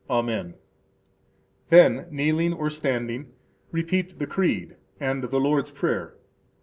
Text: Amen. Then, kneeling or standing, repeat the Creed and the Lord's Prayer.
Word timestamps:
Amen. 0.09 0.55
Then, 1.69 2.07
kneeling 2.09 2.53
or 2.53 2.71
standing, 2.71 3.33
repeat 3.71 4.17
the 4.17 4.25
Creed 4.25 4.77
and 4.99 5.25
the 5.25 5.39
Lord's 5.39 5.69
Prayer. 5.69 6.15